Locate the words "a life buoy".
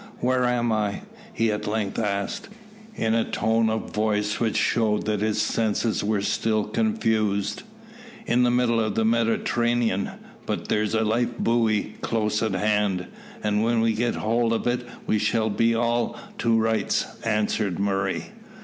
10.95-11.97